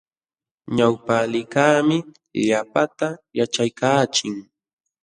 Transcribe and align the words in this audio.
Ñawpaqlikaqmi 0.75 1.97
llapanta 2.47 3.07
yaćhaykaachin. 3.37 4.35